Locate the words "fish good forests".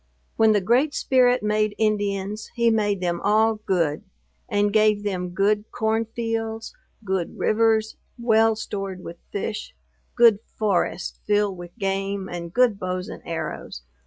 9.31-11.19